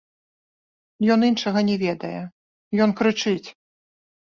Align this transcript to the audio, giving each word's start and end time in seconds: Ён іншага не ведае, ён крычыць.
Ён 1.17 1.27
іншага 1.29 1.59
не 1.69 1.75
ведае, 1.85 2.17
ён 2.87 2.99
крычыць. 3.05 3.49